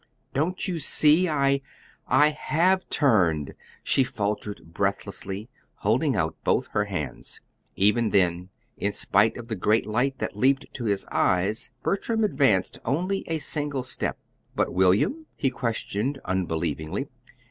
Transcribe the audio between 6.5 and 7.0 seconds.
her